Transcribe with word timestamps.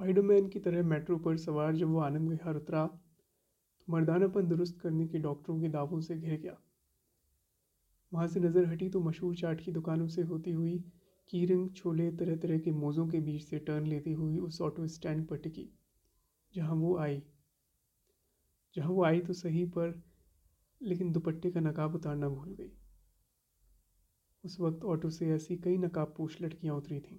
Spiderman 0.00 0.48
की 0.48 0.58
तरह 0.58 0.82
metro 0.82 1.16
पर 1.18 1.36
सवार 1.36 1.74
जब 1.74 1.88
वो 1.88 2.00
आनंद 2.00 2.28
विहार 2.28 2.56
उतरा 2.56 2.84
तो 2.86 3.92
मर्दानापन 3.92 4.46
दुरुस्त 4.48 4.78
करने 4.80 5.06
के 5.06 5.18
डॉक्टरों 5.18 5.60
के 5.60 5.68
दावों 5.68 6.00
से 6.00 6.16
घिर 6.16 6.40
गया। 6.40 6.56
वहाँ 8.12 8.26
से 8.26 8.40
नज़र 8.40 8.64
हटी 8.64 8.88
तो 8.88 9.00
मशहूर 9.00 9.34
चाट 9.36 9.60
की 9.60 9.72
दुकानों 9.72 10.06
से 10.06 10.22
होती 10.22 10.50
हुई 10.50 10.78
कीरंग 11.30 11.70
छोले 11.70 12.10
तरह 12.10 12.36
तरह 12.36 12.58
के 12.58 12.70
मोज़ों 12.70 13.08
के 13.08 13.20
बीच 13.20 13.42
से 13.42 13.58
टर्न 13.58 13.86
लेती 13.86 14.12
हुई 14.12 14.38
उस 14.38 14.60
ऑटो 14.60 14.86
स्टैंड 14.86 15.26
पर 15.26 15.36
टिकी, 15.36 15.68
जहाँ 16.54 16.74
वो 16.74 16.96
आई। 16.96 17.22
जहाँ 18.76 18.90
वो 18.90 19.04
आई 19.04 19.20
तो 19.20 19.32
सही 19.32 19.64
पर, 19.64 20.02
लेकिन 20.82 21.12
दुपट्टे 21.12 21.50
का 21.50 21.60
नकाब 21.60 21.94
उतारना 21.94 22.28
भूल 22.28 22.54
गई। 22.54 22.72
उस 24.44 24.60
वक्त 24.60 24.84
ऑटो 24.84 25.10
से 25.10 25.30
ऐसी 25.30 25.56
कई 25.56 25.76
नकाब 25.76 26.14
पोश 26.16 26.42
लड़कियाँ 26.42 26.76
उतरी 26.76 27.00
थीं। 27.00 27.18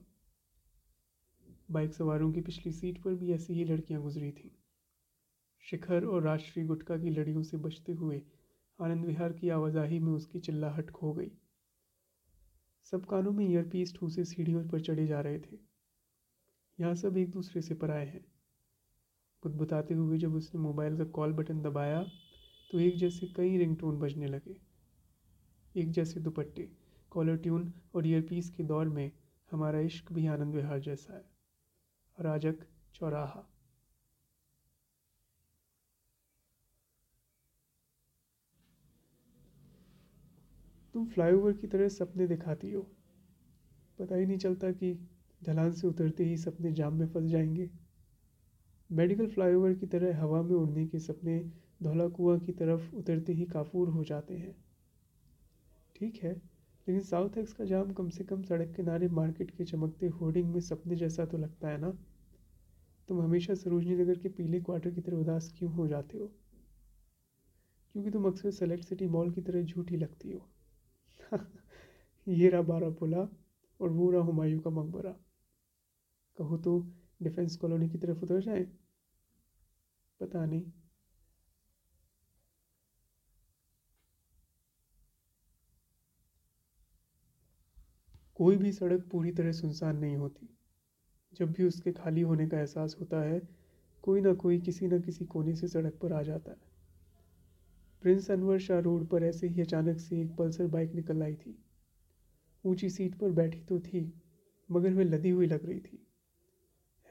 बाइक 1.71 1.93
सवारों 1.93 2.31
की 2.31 2.41
पिछली 2.41 2.71
सीट 2.71 3.01
पर 3.03 3.13
भी 3.13 3.33
ऐसी 3.33 3.53
ही 3.53 3.63
लड़कियाँ 3.63 4.01
गुजरी 4.01 4.31
थीं। 4.31 4.49
शिखर 5.63 6.05
और 6.05 6.23
राष्ट्रीय 6.23 6.65
गुटका 6.65 6.97
की 6.97 7.09
लड़ियों 7.09 7.43
से 7.43 7.57
बचते 7.57 7.91
हुए 7.91 8.21
आनंद 8.79 9.05
विहार 9.05 9.33
की 9.33 9.49
आवाजाही 9.49 9.99
में 9.99 10.11
उसकी 10.13 10.39
चिल्लाहट 10.39 10.89
खो 10.89 11.13
गई। 11.13 11.31
सब 12.91 13.05
कानों 13.05 13.31
में 13.31 13.45
ईयरपीस 13.45 13.93
ठूसे 13.95 14.23
सीढ़ियों 14.25 14.67
पर 14.69 14.81
चढ़े 14.81 15.05
जा 15.07 15.19
रहे 15.21 15.39
थे। 15.39 15.57
यहाँ 16.79 16.93
सब 16.95 17.17
एक 17.17 17.31
दूसरे 17.31 17.61
से 17.61 17.75
पराए 17.75 18.05
हैं। 18.05 18.23
बुतबुताते 19.43 19.93
हुए 19.93 20.17
जब 20.17 20.35
उसने 20.35 20.61
मोबाइल 20.61 20.97
का 20.97 21.03
कॉल 21.03 21.33
बटन 21.33 21.61
दबाया 21.61 22.01
तो 22.71 22.79
एक 22.79 22.97
जैसे 22.97 23.27
कई 23.27 23.57
रिंगटोन 23.57 23.99
बजने 23.99 24.27
लगे। 24.27 24.55
एक 25.75 25.91
जैसे 25.91 26.19
दुपट्टे 26.19 26.69
कॉलर 27.11 27.37
ट्यून 27.37 27.71
और 27.95 28.07
ईयरपीस 28.07 28.49
के 28.49 28.63
दौर 28.63 28.89
में 28.89 29.11
हमारा 29.51 29.79
इश्क 29.79 30.11
भी 30.13 30.25
आनंद 30.27 30.55
विहार 30.55 30.79
जैसा 30.79 31.13
है। 31.13 31.23
राजक 32.17 32.65
चौराहा। 32.95 33.47
तुम 40.99 41.07
फ्लाईओवर 41.07 41.53
की 41.53 41.67
तरह 41.67 41.87
सपने 41.87 42.27
दिखाती 42.27 42.71
हो। 42.71 42.81
पता 43.99 44.15
ही 44.15 44.25
नहीं 44.25 44.37
चलता 44.37 44.71
कि 44.71 45.07
ढलान 45.43 45.71
से 45.71 45.87
उतरते 45.87 46.23
ही 46.23 46.37
सपने 46.37 46.71
जाम 46.71 46.93
में 46.93 47.07
फंस 47.07 47.31
जाएँगे। 47.31 47.69
मेडिकल 48.91 49.27
फ्लाईओवर 49.27 49.73
की 49.73 49.85
तरह 49.85 50.21
हवा 50.21 50.41
में 50.41 50.55
उड़ने 50.55 50.87
के 50.87 50.99
सपने 50.99 51.51
धौला 51.83 52.07
कुआँ 52.07 52.39
की 52.39 52.51
तरफ़ 52.51 52.95
उतरते 52.95 53.33
ही 53.33 53.45
काफूर 53.45 53.89
हो 53.89 54.03
जाते 54.03 54.33
हैं। 54.33 54.55
ठीक 55.95 56.15
है, 56.23 56.33
लेकिन 56.87 56.99
साउथ 56.99 57.37
एक्स 57.37 57.53
का 57.53 57.65
जाम 57.65 57.93
कम 57.93 58.09
से 58.09 58.23
कम 58.23 58.43
सड़क 58.43 58.75
किनारे 58.75 59.07
मार्केट 59.07 59.51
के 59.51 59.65
चमकते 59.65 60.07
होर्डिंग 60.07 60.53
में 60.53 60.59
सपने 60.59 60.95
जैसा 60.95 61.25
तो 61.25 61.37
लगता 61.37 61.69
है 61.69 61.77
ना? 61.77 61.97
तुम 63.07 63.21
हमेशा 63.21 63.53
सरोजनी 63.53 63.95
नगर 63.95 64.17
के 64.17 64.29
पीले 64.29 64.59
क्वार्टर 64.59 64.91
की 64.91 65.01
तरह 65.01 65.17
उदास 65.17 65.53
क्यों 65.57 65.71
हो 65.71 65.87
जाते 65.87 66.17
हो? 66.17 66.31
क्योंकि 67.93 68.11
तुम 68.11 68.25
अक्सर 68.25 68.51
सेलेक्ट 68.51 68.83
सिटी 68.83 69.07
मॉल 69.07 69.31
की 69.31 69.41
तरह 69.41 69.63
झूठी 69.63 69.97
लगती 69.97 70.31
हो। 70.31 70.49
ये 72.27 72.49
रहा 72.49 72.61
बारह 72.61 72.89
पुला 72.89 73.27
और 73.81 73.89
वो 73.89 74.11
रहा 74.11 74.21
हुमायूं 74.21 74.59
का 74.59 74.69
मकबरा 74.69 75.15
कहो 76.37 76.57
तो 76.57 76.87
डिफेंस 77.23 77.55
कॉलोनी 77.55 77.89
की 77.89 77.97
तरफ़ 77.97 78.23
उतर 78.23 78.41
जाए 78.41 78.63
पता 80.19 80.45
नहीं 80.45 80.71
कोई 88.35 88.57
भी 88.57 88.71
सड़क 88.71 89.09
पूरी 89.11 89.31
तरह 89.31 89.51
सुनसान 89.51 89.97
नहीं 89.97 90.17
होती। 90.17 90.49
जब 91.33 91.51
भी 91.51 91.63
उसके 91.63 91.91
खाली 91.91 92.21
होने 92.21 92.47
का 92.47 92.59
एहसास 92.59 92.97
होता 92.99 93.21
है, 93.21 93.41
कोई 94.03 94.21
ना 94.21 94.33
कोई 94.33 94.59
किसी 94.61 94.87
न 94.87 95.01
किसी 95.01 95.25
कोने 95.25 95.55
से 95.55 95.67
सड़क 95.67 95.99
पर 96.01 96.13
आ 96.13 96.21
जाता 96.21 96.51
है। 96.51 96.68
प्रिंस 98.01 98.31
अनवर 98.31 98.59
शाह 98.59 98.79
रोड 98.79 99.07
पर 99.07 99.23
ऐसे 99.23 99.47
ही 99.47 99.61
अचानक 99.61 99.99
से 99.99 100.21
एक 100.21 100.35
पल्सर 100.35 100.67
बाइक 100.67 100.93
निकल 100.93 101.23
आई 101.23 101.35
थी। 101.35 101.63
ऊँची 102.65 102.89
सीट 102.89 103.15
पर 103.15 103.31
बैठी 103.31 103.61
तो 103.61 103.79
थी, 103.79 104.13
मगर 104.71 104.93
वह 104.93 105.03
लदी 105.03 105.29
हुई 105.29 105.47
लग 105.47 105.65
रही 105.65 105.79
थी। 105.79 106.07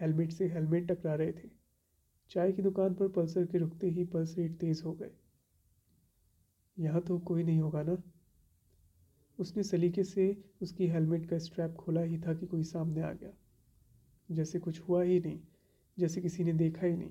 हेलमेट 0.01 0.33
से 0.33 0.49
हेलमेट 0.49 0.93
टकरा 0.93 1.15
रहे 1.15 1.33
थे। 1.33 1.51
चाय 2.31 2.53
की 2.53 2.63
दुकान 2.63 2.95
पर 2.95 3.09
पल्सर 3.09 3.47
के 3.47 3.59
रुकते 3.59 3.89
ही 3.89 4.05
पल्स 4.05 4.39
रेट 4.39 4.59
तेज़ 4.59 4.83
हो 4.83 4.93
गए। 4.93 5.11
यहाँ 6.79 7.01
तो 7.01 7.19
कोई 7.19 7.45
नहीं 7.45 7.59
होगा 7.59 7.83
ना? 7.83 8.03
उसने 9.39 9.63
सलीके 9.63 10.05
से 10.05 10.45
उसकी 10.63 10.87
हेलमेट 10.87 11.27
का 11.27 11.39
स्ट्रैप 11.39 11.75
खोला 11.75 12.01
ही 12.01 12.19
था 12.19 12.35
कि 12.35 12.47
कोई 12.47 12.65
सामने 12.65 13.01
आ 13.01 13.13
गया। 13.13 13.31
जैसे 14.31 14.59
कुछ 14.59 14.81
हुआ 14.81 15.03
ही 15.03 15.21
नहीं, 15.21 15.41
जैसे 15.99 16.21
किसी 16.21 16.45
ने 16.45 16.53
देखा 16.53 16.87
ही 16.87 16.97
नहीं। 16.97 17.11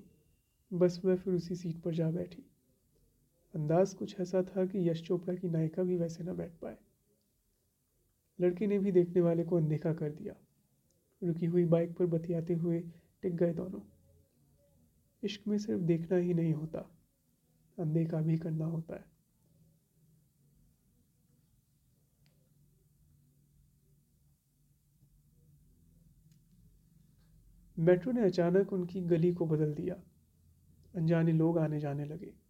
बस 0.74 1.02
वह 1.06 1.16
फिर 1.16 1.34
उसी 1.34 1.56
सीट 1.56 1.82
पर 1.82 1.94
जा 1.94 2.12
बैठी। 2.12 2.44
अंदाज 3.54 3.94
कुछ 3.94 4.20
ऐसा 4.20 4.42
था 4.44 4.66
कि 4.66 4.90
यश 4.90 5.02
चोपड़ा 5.02 5.36
की 5.36 5.50
नायिका 5.50 5.84
भी 5.84 5.98
वैसे 5.98 6.24
ना 6.24 6.34
बैठ 6.34 6.52
पाए। 6.52 6.78
लड़के 8.40 8.68
ने 8.68 8.80
भी 8.80 8.92
देखने 8.92 9.22
वाले 9.22 9.44
को 9.44 9.58
अनदेखा 9.58 9.94
कर 9.94 10.12
दिया। 10.12 10.36
रुकी 11.22 11.46
हुई 11.46 11.66
बाइक 11.66 11.98
पर 11.98 12.06
बतियाते 12.06 12.54
हुए 12.54 12.80
टिक 13.22 13.36
गए 13.36 13.54
दोनों। 13.54 13.82
इश्क 15.24 15.48
में 15.48 15.58
सिर्फ़ 15.58 15.82
देखना 15.82 16.18
ही 16.18 16.34
नहीं 16.34 16.54
होता, 16.54 16.90
अनदेखा 17.80 18.22
भी 18.22 18.38
करना 18.38 18.66
होता 18.66 18.96
है। 18.96 19.06
मेट्रो 27.78 28.12
ने 28.12 28.22
अचानक 28.22 28.74
उनकी 28.74 29.02
गली 29.02 29.34
को 29.34 29.46
बदल 29.46 29.74
दिया। 29.74 29.96
अनजाने 30.96 31.32
लोग 31.32 31.58
आने 31.58 31.80
जाने 31.80 32.06
लगे। 32.06 32.47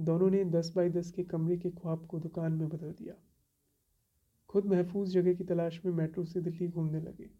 दोनों 0.00 0.30
ने 0.30 0.44
दस 0.44 0.72
बाई 0.76 0.88
दस 0.88 1.10
के 1.10 1.22
कमरे 1.22 1.56
के 1.56 1.70
ख्वाब 1.70 2.06
को 2.06 2.18
दुकान 2.18 2.52
में 2.52 2.68
बदल 2.68 2.92
दिया। 2.92 3.14
खुद 4.48 4.64
महफूज 4.64 5.08
जगह 5.08 5.34
की 5.34 5.44
तलाश 5.44 5.80
में 5.84 5.92
मेट्रो 5.92 6.24
से 6.24 6.40
दिल्ली 6.40 6.68
घूमने 6.68 7.00
लगे। 7.00 7.30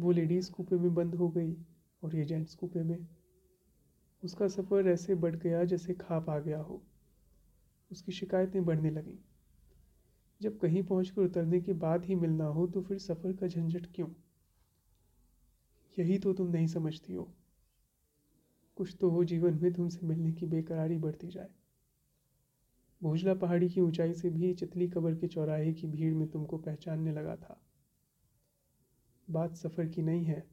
वो 0.00 0.10
लेडीज़ 0.10 0.50
कूपे 0.50 0.76
में 0.76 0.94
बंद 0.94 1.14
हो 1.14 1.28
गई 1.28 1.56
और 2.04 2.16
ये 2.16 2.24
जेंट्स 2.24 2.54
कूपे 2.54 2.82
में। 2.82 3.08
उसका 4.24 4.48
सफ़र 4.48 4.88
ऐसे 4.88 5.14
बढ़ 5.14 5.36
गया 5.36 5.64
जैसे 5.64 5.94
खाप 5.94 6.30
आ 6.30 6.38
गया 6.38 6.60
हो। 6.60 6.82
उसकी 7.92 8.12
शिकायतें 8.12 8.64
बढ़ने 8.64 8.90
लगीं। 8.90 9.18
जब 10.42 10.58
कहीं 10.58 10.82
पहुंचकर 10.82 11.22
उतरने 11.22 11.60
के 11.60 11.72
बाद 11.72 12.04
ही 12.04 12.14
मिलना 12.14 12.44
हो 12.44 12.66
तो 12.66 12.82
फिर 12.82 12.98
सफ़र 12.98 13.32
का 13.32 13.46
झंझट 13.46 13.86
क्यों? 13.94 14.08
यही 15.98 16.18
तो 16.18 16.32
तुम 16.32 16.50
नहीं 16.50 16.66
समझती 16.66 17.12
हो। 17.14 17.34
कुछ 18.80 18.96
तो 19.00 19.10
हो 19.10 19.24
जीवन 19.24 19.58
में 19.62 19.72
तुमसे 19.72 20.06
मिलने 20.06 20.32
की 20.32 20.46
बेकरारी 20.46 20.96
बढ़ती 20.98 21.28
जाए। 21.28 21.48
भोजला 23.02 23.34
पहाड़ी 23.34 23.68
की 23.68 23.80
ऊंचाई 23.80 24.14
से 24.14 24.30
भी 24.30 24.54
चितली 24.54 24.88
कबर 24.88 25.14
के 25.14 25.28
चौराहे 25.28 25.72
की 25.72 25.86
भीड़ 25.86 26.14
में 26.14 26.28
तुमको 26.28 26.58
पहचानने 26.58 27.12
लगा 27.12 27.36
था। 27.36 27.60
बात 29.30 29.56
सफ़र 29.56 29.86
की 29.86 30.02
नहीं 30.02 30.24
है। 30.24 30.48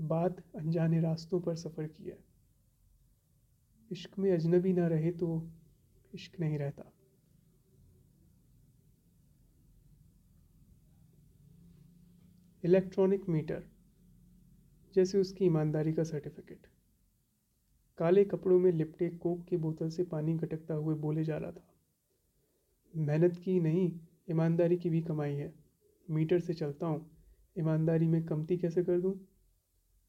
बात 0.00 0.44
अनजाने 0.56 1.00
रास्तों 1.00 1.40
पर 1.40 1.54
सफ़र 1.54 1.86
की 1.86 2.04
है। 2.04 2.24
इश्क 3.92 4.18
में 4.18 4.32
अजनबी 4.32 4.72
ना 4.72 4.86
रहे 4.86 5.10
तो 5.10 5.50
इश्क 6.14 6.40
नहीं 6.40 6.58
रहता। 6.58 6.92
इलेक्ट्रॉनिक 12.64 13.28
मीटर, 13.28 13.64
जैसे 14.94 15.18
उसकी 15.18 15.44
ईमानदारी 15.44 15.92
का 15.92 16.04
सर्टिफिकेट। 16.04 16.66
काले 17.98 18.24
कपड़ों 18.24 18.58
में 18.58 18.70
लिपटे 18.72 19.08
कोक 19.12 19.44
की 19.44 19.56
बोतल 19.56 19.88
से 19.90 20.04
पानी 20.04 20.34
गटकता 20.34 20.74
हुए 20.74 20.94
बोले 20.96 21.24
जा 21.24 21.36
रहा 21.36 21.50
था। 21.50 21.64
मेहनत 22.94 23.36
की 23.36 23.58
नहीं, 23.60 23.90
ईमानदारी 24.30 24.76
की 24.76 24.90
भी 24.90 25.00
कमाई 25.02 25.34
है। 25.34 25.52
मीटर 26.08 26.40
से 26.40 26.54
चलता 26.54 26.86
हूँ, 26.86 27.04
ईमानदारी 27.56 28.06
में 28.06 28.24
कमती 28.26 28.56
कैसे 28.56 28.84
कर 28.84 29.00
दूँ? 29.00 29.14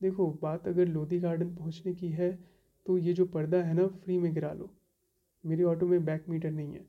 देखो, 0.02 0.32
बात 0.42 0.68
अगर 0.68 0.88
लोधी 0.88 1.20
गार्डन 1.20 1.56
पहुँचने 1.56 1.94
की 1.94 2.10
है 2.10 2.32
तो 2.86 2.98
ये 2.98 3.14
जो 3.14 3.26
पर्दा 3.26 3.58
है 3.58 3.74
ना, 3.74 3.88
फ्री 3.88 4.18
में 4.18 4.34
गिरा 4.34 4.52
लो। 4.54 4.70
मेरे 5.44 5.64
ऑटो 5.64 5.88
में 5.88 6.06
बैक 6.06 6.26
मीटर 6.30 6.52
नहीं 6.52 6.74
है। 6.74 6.86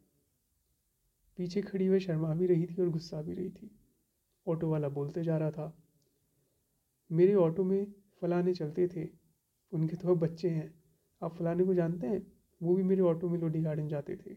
पीछे 1.38 1.62
खड़ी 1.62 1.87
हुई 1.87 2.00
शर्मा 2.00 2.35
भी 2.35 2.46
रही 2.46 2.67
थी 2.67 2.81
और 2.82 2.88
गुस्सा 2.88 3.23
भी 3.23 3.35
रही 3.35 3.50
थी। 3.50 3.70
ऑटो 4.46 4.70
वाला 4.70 4.88
बोलते 4.88 5.23
जा 5.25 5.37
रहा 5.38 5.50
था, 5.50 5.73
मेरे 7.11 7.35
ऑटो 7.37 7.64
में 7.64 7.93
फलाने 8.23 8.55
चलते 8.55 8.88
थे, 8.88 9.08
उनके 9.73 9.96
तो 9.96 10.14
बच्चे 10.17 10.49
हैं। 10.49 10.80
आप 11.22 11.37
फलाने 11.37 11.64
को 11.64 11.75
जानते 11.75 12.06
हैं? 12.06 12.32
वो 12.62 12.76
भी 12.76 12.82
मेरे 12.82 13.02
ऑटो 13.02 13.28
में 13.28 13.38
लोधी 13.38 13.61
गार्डन 13.61 13.88
जाते 13.88 14.17
थे। 14.17 14.37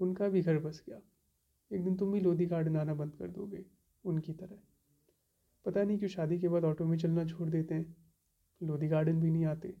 उनका 0.00 0.28
भी 0.28 0.42
घर 0.42 0.58
बस 0.58 0.82
गया। 0.88 1.00
एक 1.72 1.84
दिन 1.84 1.96
तुम 1.96 2.12
भी 2.12 2.20
लोधी 2.20 2.46
गार्डन 2.46 2.76
आना 2.76 2.94
बंद 2.94 3.12
कर 3.14 3.28
दोगे, 3.28 3.64
उनकी 4.04 4.32
तरह। 4.32 4.58
पता 5.64 5.82
नहीं 5.82 5.98
क्यों 5.98 6.08
शादी 6.08 6.38
के 6.38 6.48
बाद 6.48 6.64
ऑटो 6.64 6.84
में 6.84 6.98
चलना 6.98 7.24
छोड़ 7.24 7.48
देते 7.48 7.74
हैं। 7.74 7.96
लोधी 8.62 8.88
गार्डन 8.88 9.20
भी 9.20 9.30
नहीं 9.30 9.44
आते। 9.44 9.74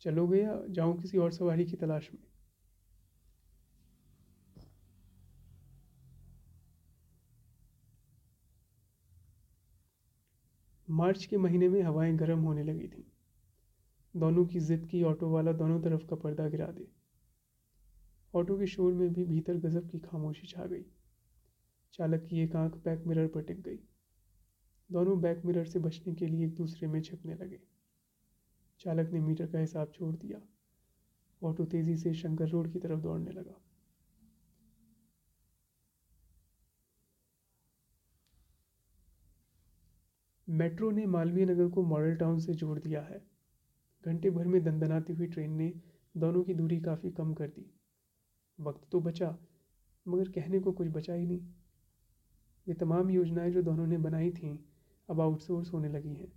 चलोगे 0.00 0.42
या 0.42 0.62
जाऊँ 0.70 1.00
किसी 1.00 1.18
और 1.18 1.32
सवारी 1.32 1.64
की 1.64 1.76
तलाश 1.76 2.10
में? 2.14 2.22
मार्च 10.90 11.24
के 11.24 11.36
महीने 11.36 11.68
में 11.68 11.82
हवाएँ 11.82 12.16
गर्म 12.16 12.38
होने 12.38 12.62
लगी 12.62 12.88
थीं। 12.88 13.19
दोनों 14.16 14.46
की 14.46 14.60
जिद 14.60 14.88
की, 14.90 15.02
ऑटो 15.02 15.30
वाला 15.30 15.52
दोनों 15.52 15.82
तरफ़ 15.82 16.06
का 16.06 16.16
पर्दा 16.16 16.48
गिरा 16.48 16.66
दे। 16.66 16.88
ऑटो 18.34 18.58
के 18.58 18.66
शोर 18.66 18.92
में 18.92 19.12
भी 19.12 19.24
भीतर 19.24 19.54
गजब 19.56 19.90
की 19.90 19.98
खामोशी 19.98 20.46
छा 20.46 20.66
गई। 20.66 20.84
चालक 21.92 22.26
की 22.30 22.40
एक 22.40 22.56
आँख 22.56 22.74
बैक 22.74 23.04
मिरर 23.06 23.26
पर 23.26 23.42
टिक 23.42 23.62
गई। 23.62 23.78
दोनों 24.92 25.20
बैक 25.20 25.44
मिरर 25.44 25.64
से 25.64 25.78
बचने 25.78 26.14
के 26.14 26.26
लिए 26.26 26.46
एक 26.46 26.54
दूसरे 26.54 26.88
में 26.88 27.02
छिपने 27.02 27.34
लगे। 27.34 27.60
चालक 28.80 29.10
ने 29.10 29.20
मीटर 29.20 29.46
का 29.46 29.58
हिसाब 29.58 29.92
छोड़ 29.94 30.16
दिया। 30.16 30.40
ऑटो 31.42 31.64
तेज़ी 31.64 31.96
से 31.96 32.14
शंकर 32.14 32.48
रोड 32.48 32.72
की 32.72 32.78
तरफ़ 32.78 33.00
दौड़ने 33.00 33.30
लगा। 33.30 33.60
मेट्रो 40.48 40.90
ने 40.90 41.06
मालवीय 41.06 41.44
नगर 41.44 41.68
को 41.68 41.82
मॉडल 41.82 42.16
टाउन 42.16 42.38
से 42.38 42.54
जोड़ 42.54 42.78
दिया 42.78 43.02
है। 43.02 43.29
घंटे 44.06 44.30
भर 44.30 44.46
में 44.46 44.64
दंदनाती 44.64 45.12
हुई 45.12 45.26
ट्रेन 45.26 45.52
ने 45.52 45.74
दोनों 46.16 46.44
की 46.44 46.54
दूरी 46.54 46.80
काफ़ी 46.80 47.10
कम 47.10 47.34
कर 47.34 47.48
दी। 47.48 47.74
वक्त 48.60 48.88
तो 48.92 49.00
बचा, 49.00 49.38
मगर 50.08 50.28
कहने 50.28 50.60
को 50.60 50.72
कुछ 50.72 50.88
बचा 50.88 51.14
ही 51.14 51.26
नहीं। 51.26 51.40
ये 52.68 52.74
तमाम 52.74 53.10
योजनाएँ 53.10 53.50
जो 53.50 53.62
दोनों 53.62 53.86
ने 53.86 53.98
बनाई 53.98 54.30
थीं, 54.30 54.58
अब 55.08 55.20
आउटसोर्स 55.20 55.72
होने 55.72 55.88
लगी 55.88 56.14
हैं। 56.14 56.32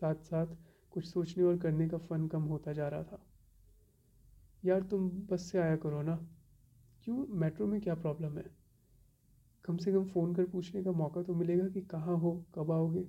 साथ 0.00 0.14
साथ 0.14 0.46
कुछ 0.90 1.04
सोचने 1.04 1.44
और 1.44 1.58
करने 1.58 1.88
का 1.88 1.98
फ़न 1.98 2.28
कम 2.28 2.42
होता 2.42 2.72
जा 2.72 2.88
रहा 2.88 3.02
था। 3.02 3.26
यार, 4.64 4.82
तुम 4.82 5.10
बस 5.10 5.42
से 5.42 5.58
आया 5.58 5.76
करो 5.76 6.02
ना। 6.02 6.28
क्यों, 7.04 7.26
मेट्रो 7.26 7.66
में 7.66 7.80
क्या 7.80 7.94
प्रॉब्लम 7.94 8.38
है? 8.38 8.50
कम 9.64 9.76
से 9.76 9.92
कम 9.92 10.04
फ़ोन 10.04 10.34
कर 10.34 10.44
पूछने 10.44 10.84
का 10.84 10.92
मौका 10.92 11.22
तो 11.22 11.34
मिलेगा 11.34 11.68
कि 11.68 11.80
कहाँ 11.80 12.16
हो, 12.16 12.46
कब 12.54 12.70
आओगे? 12.70 13.08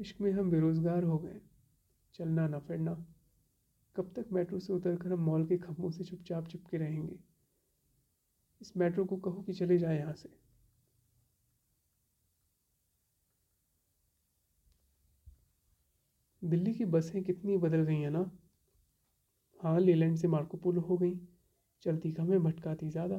इश्क 0.00 0.20
में 0.20 0.32
हम 0.32 0.50
बेरोज़गार 0.50 1.02
हो 1.02 1.18
गए 1.18 1.40
चलना 2.14 2.48
ना 2.48 2.58
फिरना। 2.58 3.06
कब 3.96 4.12
तक 4.16 4.26
मेट्रो 4.32 4.58
से 4.58 4.72
उतर 4.72 4.96
कर 4.96 5.12
हम 5.12 5.20
मॉल 5.20 5.46
के 5.46 5.58
खम्भों 5.58 5.90
से 5.90 6.04
चुपचाप 6.04 6.48
चिपके 6.48 6.76
रहेंगे? 6.76 7.18
इस 8.60 8.76
मेट्रो 8.76 9.04
को 9.04 9.16
कहो 9.16 9.42
कि 9.42 9.52
चले 9.52 9.78
जाए 9.78 9.98
यहाँ 9.98 10.12
से। 10.12 10.28
दिल्ली 16.42 16.74
की 16.74 16.84
बसें 16.84 17.22
कितनी 17.22 17.56
बदल 17.56 17.82
गई 17.82 18.00
हैं 18.00 18.10
ना? 18.10 18.30
हाँ 19.60 19.80
लेलैंड 19.80 20.16
से 20.16 20.28
मार्कोपोलो 20.28 20.80
हो 20.80 20.98
गई। 20.98 21.20
चलती 21.82 22.12
कम 22.12 22.32
है 22.32 22.38
भटकाती 22.38 22.88
ज़्यादा। 22.88 23.18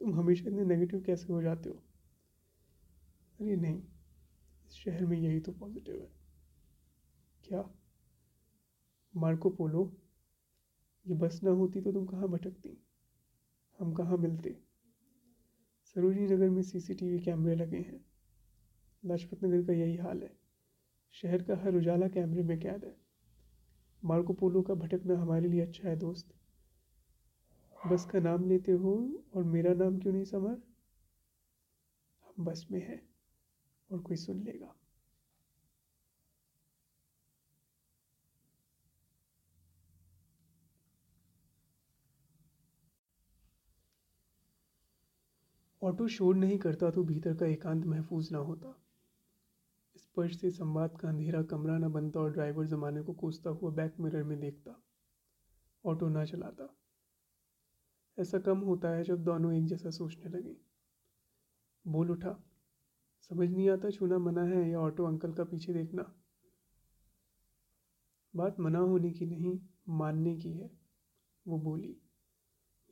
तुम 0.00 0.14
हमेशा 0.14 0.48
इतने 0.48 0.64
नेगेटिव 0.64 1.00
कैसे 1.00 1.32
हो 1.32 1.42
जाते 1.42 1.68
हो? 1.68 1.82
अरे 3.40 3.56
नहीं, 3.56 3.82
इस 4.66 4.74
शहर 4.74 5.06
में 5.06 5.18
यही 5.18 5.40
तो 5.40 5.52
पॉजिटिव 5.52 5.94
है। 5.94 6.27
क्या? 7.48 7.70
मार्को 9.16 9.50
पोलो 9.50 9.96
ये 11.06 11.14
बस 11.14 11.40
ना 11.42 11.50
होती 11.50 11.80
तो 11.80 11.92
तुम 11.92 12.06
कहाँ 12.06 12.28
भटकती? 12.28 12.84
हम 13.78 13.94
कहाँ 13.94 14.16
मिलते? 14.16 14.62
सरोजनी 15.84 16.26
नगर 16.26 16.50
में 16.50 16.62
सीसीटीवी 16.62 17.18
कैमरे 17.18 17.54
लगे 17.54 17.76
हैं। 17.76 18.04
लाजपत 19.04 19.44
नगर 19.44 19.66
का 19.66 19.72
यही 19.72 19.96
हाल 19.96 20.22
है। 20.22 20.38
शहर 21.12 21.42
का 21.42 21.56
हर 21.56 21.74
उजाला 21.74 22.08
कैमरे 22.08 22.42
में 22.42 22.60
कैद 22.60 22.84
है। 22.84 22.96
मार्को 24.04 24.32
पोलो 24.32 24.62
का 24.62 24.74
भटकना 24.74 25.18
हमारे 25.18 25.48
लिए 25.48 25.60
अच्छा 25.60 25.88
है 25.88 25.96
दोस्त। 25.96 26.34
बस 27.86 28.04
का 28.04 28.20
नाम 28.20 28.48
लेते 28.48 28.72
हो 28.72 29.22
और 29.34 29.44
मेरा 29.44 29.74
नाम 29.74 29.98
क्यों 29.98 30.12
नहीं 30.12 30.24
समर 30.24 30.62
हम 32.24 32.44
बस 32.44 32.66
में 32.70 32.88
हैं 32.88 33.08
और 33.92 34.00
कोई 34.00 34.16
सुन 34.16 34.42
लेगा। 34.42 34.74
ऑटो 45.82 46.08
शोर 46.08 46.36
नहीं 46.36 46.58
करता 46.58 46.90
तो 46.90 47.04
भीतर 47.04 47.34
का 47.34 47.46
एकांत 47.46 47.86
महफूज 47.86 48.32
ना 48.32 48.38
होता। 48.38 48.84
स्पर्श 49.96 50.40
से 50.40 50.50
संवाद 50.50 50.96
का 50.96 51.08
अंधेरा 51.08 51.42
कमरा 51.42 51.78
न 51.78 51.88
बनता 51.88 52.20
और 52.20 52.32
ड्राइवर 52.32 52.66
जमाने 52.66 53.02
को 53.02 53.12
कोसता 53.12 53.50
हुआ 53.50 53.70
बैक 53.70 53.94
मिरर 54.00 54.22
में 54.22 54.40
देखता। 54.40 54.82
ऑटो 55.84 56.08
ना 56.08 56.24
चलाता। 56.24 56.76
ऐसा 58.18 58.38
कम 58.38 58.58
होता 58.58 58.88
है 58.88 59.04
जब 59.04 59.24
दोनों 59.24 59.52
एक 59.52 59.66
जैसा 59.66 59.90
सोचने 59.90 60.30
लगे। 60.30 60.56
बोल 61.86 62.10
उठा। 62.10 62.44
समझ 63.20 63.50
नहीं 63.50 63.70
आता 63.70 63.90
छूना 63.90 64.18
मना 64.18 64.42
है 64.42 64.70
या 64.70 64.80
ऑटो 64.80 65.04
अंकल 65.04 65.32
का 65.32 65.44
पीछे 65.44 65.72
देखना। 65.72 66.14
बात 68.36 68.60
मना 68.60 68.78
होने 68.78 69.10
की 69.10 69.26
नहीं, 69.26 69.60
मानने 69.88 70.36
की 70.36 70.52
है, 70.52 70.70
वो 71.46 71.58
बोली। 71.58 72.07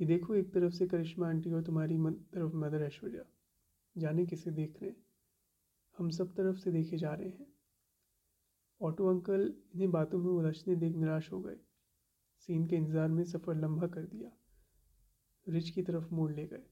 ये 0.01 0.07
देखो 0.07 0.35
एक 0.35 0.53
तरफ़ 0.55 0.73
से 0.73 0.87
करिश्मा 0.87 1.29
आंटी 1.29 1.53
और 1.53 1.63
तुम्हारी 1.63 1.97
तरफ़ 2.35 2.55
मदर 2.55 2.83
ऐश्वर्या। 2.83 3.23
जाने 3.97 4.25
किसे 4.27 4.51
देख 4.51 4.83
रहे 4.83 4.91
हम 5.99 6.11
सब 6.11 6.35
तरफ़ 6.35 6.57
से 6.57 6.71
देखे 6.71 6.99
जा 6.99 7.13
रहे 7.15 7.29
हैं। 7.29 7.47
ऑटो 8.81 9.09
अंकल 9.09 9.53
इन्हें 9.75 9.91
बातों 9.91 10.19
में 10.19 10.31
उलझने 10.31 10.77
देख 10.77 10.97
निराश 10.97 11.33
हो 11.33 11.41
गए। 11.41 11.57
सीन 12.49 12.67
के 12.67 12.77
इंतज़ार 12.77 13.09
में 13.09 13.25
सफ़र 13.25 13.55
लंबा 13.55 13.87
कर 13.87 14.07
दिया। 14.07 14.31
रिच 15.47 15.71
की 15.71 15.83
तरफ़ 15.83 16.13
मोड़ 16.15 16.31
ले 16.33 16.47
गए। 16.47 16.63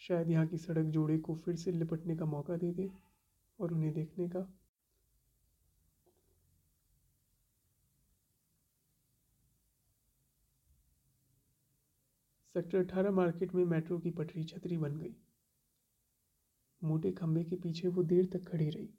शायद 0.00 0.30
यहाँ 0.30 0.46
की 0.46 0.58
सड़क 0.58 0.86
जोड़े 0.86 1.18
को 1.18 1.34
फिर 1.34 1.56
से 1.56 1.72
लिपटने 1.72 2.16
का 2.16 2.24
मौका 2.24 2.56
दे 2.56 2.72
दे 2.72 2.90
और 3.58 3.72
उन्हें 3.72 3.92
देखने 3.92 4.28
का 4.28 4.46
सेक्टर 12.54 12.78
अठारह 12.78 13.10
मार्केट 13.10 13.54
में 13.54 13.64
मेट्रो 13.64 13.98
की 13.98 14.10
पटरी 14.10 14.44
छतरी 14.44 14.78
बन 14.78 14.96
गई। 14.96 15.16
मोटे 16.84 17.12
खंभे 17.12 17.44
के 17.44 17.56
पीछे 17.56 17.88
वो 17.88 18.02
देर 18.02 18.26
तक 18.26 18.48
खड़ी 18.48 18.70
रही। 18.70 18.94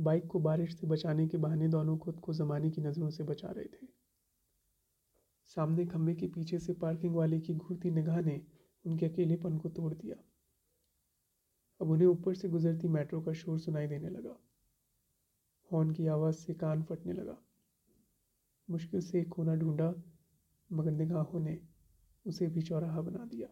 बाइक 0.00 0.26
को 0.26 0.40
बारिश 0.40 0.80
से 0.80 0.86
बचाने 0.86 1.28
के 1.28 1.36
बहाने 1.36 1.68
दोनों 1.68 1.98
खुद 1.98 2.20
को 2.20 2.34
जमाने 2.34 2.70
की 2.70 2.82
नज़रों 2.82 3.10
से 3.10 3.24
बचा 3.24 3.50
रहे 3.50 3.64
थे। 3.64 3.86
सामने 5.44 5.86
खंभे 5.86 6.14
के 6.14 6.26
पीछे 6.26 6.58
से 6.58 6.72
पार्किंग 6.72 7.14
वाले 7.14 7.40
की 7.40 7.54
घूरती 7.54 7.90
निगाह 7.90 8.20
ने 8.20 8.46
उनके 8.86 9.06
अकेलेपन 9.06 9.58
को 9.58 9.68
तोड़ 9.68 9.94
दिया। 9.94 10.16
अब 11.80 11.90
उन्हें 11.90 12.08
ऊपर 12.08 12.34
से 12.34 12.48
गुजरती 12.48 12.88
मेट्रो 12.88 13.20
का 13.20 13.32
शोर 13.32 13.58
सुनाई 13.58 13.86
देने 13.86 14.08
लगा। 14.08 14.40
हॉर्न 15.72 15.90
की 15.90 16.06
आवाज़ 16.06 16.36
से 16.36 16.54
कान 16.54 16.82
फटने 16.82 17.12
लगा। 17.12 17.38
मुश्किल 18.70 19.00
से 19.00 19.20
एक 19.20 19.28
कोना 19.28 19.54
ढूंढा, 19.54 19.94
मगर 20.72 20.90
निगाहों 20.90 21.40
ने 21.40 21.67
उसे 22.28 22.46
भी 22.46 22.62
चौराहा 22.62 23.00
बना 23.00 23.24
दिया। 23.24 23.48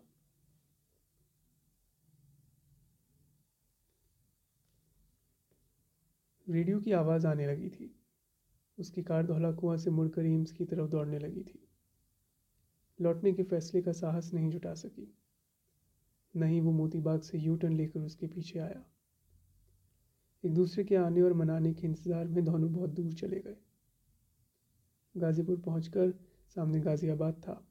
रेडियो 6.48 6.80
की 6.80 6.92
आवाज़ 6.92 7.26
आने 7.26 7.46
लगी 7.46 7.68
थी। 7.68 7.94
उसकी 8.78 9.02
कार 9.02 9.26
धौला 9.26 9.52
कुआँ 9.52 9.76
से 9.76 9.90
मुड़कर 9.90 10.26
एम्स 10.26 10.52
की 10.52 10.64
तरफ़ 10.64 10.90
दौड़ने 10.90 11.18
लगी 11.18 11.42
थी। 11.42 11.68
लौटने 13.00 13.32
के 13.32 13.42
फैसले 13.42 13.82
का 13.82 13.92
साहस 13.92 14.32
नहीं 14.34 14.50
जुटा 14.50 14.74
सकी। 14.74 15.12
नहीं 16.36 16.60
वो 16.60 16.72
मोतीबाग 16.72 17.20
से 17.20 17.38
यू 17.38 17.56
टर्न 17.56 17.72
लेकर 17.72 18.00
उसके 18.00 18.26
पीछे 18.26 18.58
आया। 18.58 18.84
एक 20.44 20.54
दूसरे 20.54 20.84
के 20.84 20.96
आने 20.96 21.22
और 21.22 21.32
मनाने 21.32 21.74
के 21.74 21.86
इंतज़ार 21.86 22.28
में 22.28 22.44
दोनों 22.44 22.72
बहुत 22.72 22.90
दूर 22.90 23.12
चले 23.12 23.40
गए। 23.40 23.56
गाज़ीपुर 25.14 25.60
पहुंचकर 25.60 26.10
सामने 26.56 26.80
गाज़ियाबाद 26.80 27.34
था। 27.34 27.65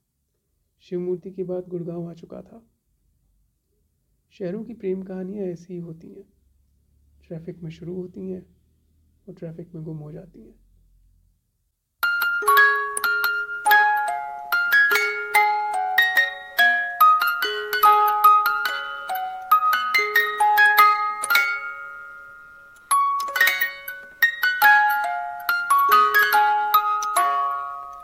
शिवमूर्ति 0.82 1.32
के 1.32 1.44
बाद 1.44 1.68
गुड़गांव 1.68 2.10
आ 2.10 2.14
चुका 2.14 2.42
था। 2.42 2.68
शहरों 4.32 4.64
की 4.64 4.74
प्रेम 4.74 5.04
कहानियाँ 5.04 5.46
ऐसी 5.46 5.74
ही 5.74 5.80
होती 5.80 6.08
हैं। 6.08 6.34
ट्रैफ़िक 7.28 7.60
में 7.60 7.72
शुरू 7.72 7.96
होती 7.96 8.30
हैं 8.30 8.56
और 9.28 9.34
ट्रैफ़िक 9.34 9.76
में 9.76 9.84
गुम 9.84 9.98
हो 9.98 10.12
जाती 10.12 10.42
हैं। 10.42 10.65